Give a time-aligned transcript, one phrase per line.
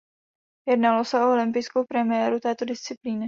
[0.71, 3.19] Jednalo se o olympijskou premiéru této disciplíny.